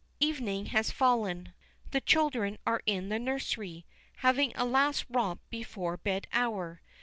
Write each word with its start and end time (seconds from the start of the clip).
Evening 0.19 0.65
has 0.65 0.89
fallen. 0.89 1.53
The 1.91 2.01
children 2.01 2.57
are 2.65 2.81
in 2.87 3.09
the 3.09 3.19
nursery, 3.19 3.85
having 4.15 4.51
a 4.55 4.65
last 4.65 5.05
romp 5.11 5.41
before 5.51 5.95
bed 5.95 6.25
hour. 6.33 6.81